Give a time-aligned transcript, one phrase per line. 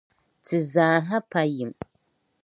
[0.45, 1.71] Ti zaaha pa yim.